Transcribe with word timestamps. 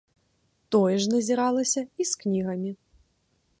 Тое 0.75 0.95
ж 1.03 1.11
назіралася 1.13 1.81
і 1.99 2.03
з 2.13 2.19
кнігамі. 2.25 2.71